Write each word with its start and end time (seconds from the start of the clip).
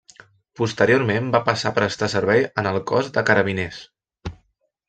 Posteriorment 0.59 1.27
va 1.35 1.41
passar 1.51 1.69
a 1.71 1.73
prestar 1.75 2.09
servei 2.15 2.47
en 2.63 2.71
el 2.73 2.81
Cos 2.93 3.15
de 3.19 3.25
Carabiners. 3.29 3.83